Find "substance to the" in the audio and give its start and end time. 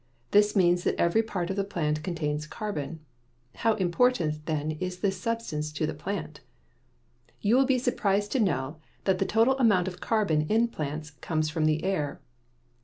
5.21-5.93